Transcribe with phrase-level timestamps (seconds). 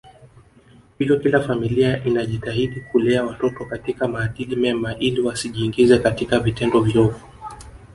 [0.99, 7.19] Hivyo kila familia inajitahidi kulea watoto katika maadili mema ili wasijiingize katika vitendo viovu